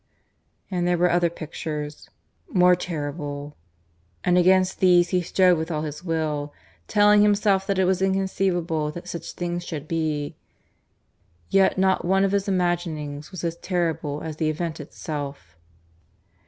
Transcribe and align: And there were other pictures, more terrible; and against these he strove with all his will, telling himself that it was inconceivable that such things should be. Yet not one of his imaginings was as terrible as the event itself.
And 0.71 0.87
there 0.87 0.97
were 0.97 1.11
other 1.11 1.29
pictures, 1.29 2.09
more 2.49 2.75
terrible; 2.75 3.55
and 4.23 4.35
against 4.35 4.79
these 4.79 5.09
he 5.09 5.21
strove 5.21 5.59
with 5.59 5.69
all 5.69 5.83
his 5.83 6.03
will, 6.03 6.51
telling 6.87 7.21
himself 7.21 7.67
that 7.67 7.77
it 7.77 7.85
was 7.85 8.01
inconceivable 8.01 8.89
that 8.93 9.07
such 9.07 9.33
things 9.33 9.63
should 9.63 9.87
be. 9.87 10.33
Yet 11.51 11.77
not 11.77 12.03
one 12.03 12.23
of 12.25 12.31
his 12.31 12.47
imaginings 12.47 13.29
was 13.29 13.43
as 13.43 13.57
terrible 13.57 14.21
as 14.23 14.37
the 14.37 14.49
event 14.49 14.79
itself. 14.79 15.55